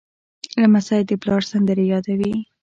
[0.61, 2.33] لمسی د پلار سندرې یادوي.